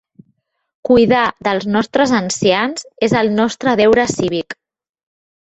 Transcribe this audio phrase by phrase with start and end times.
[0.87, 4.59] Cuidar dels nostres ancians és el nostre deure cívic.